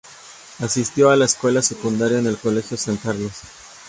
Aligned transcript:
Asistió 0.57 1.11
a 1.11 1.15
la 1.15 1.25
escuela 1.25 1.61
secundaria 1.61 2.17
en 2.17 2.25
el 2.25 2.37
Colegio 2.37 2.75
San 2.75 2.97
Carlos. 2.97 3.33